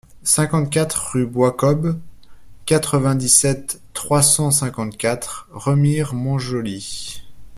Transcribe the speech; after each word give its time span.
cinquante-quatre 0.23 1.11
rue 1.11 1.27
Bois 1.27 1.51
Kobe, 1.55 2.01
quatre-vingt-dix-sept, 2.65 3.81
trois 3.93 4.23
cent 4.23 4.49
cinquante-quatre, 4.49 5.47
Remire-Montjoly 5.51 7.21